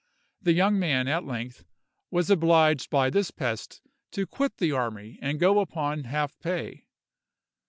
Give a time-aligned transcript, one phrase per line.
[0.41, 1.63] The young man, at length,
[2.09, 6.87] was obliged by this pest to quit the army and go upon half pay.